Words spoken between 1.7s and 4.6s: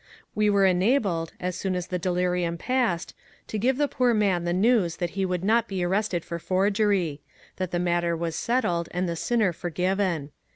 as the delirium passed, to give the poor man the